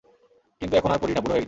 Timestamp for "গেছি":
1.37-1.39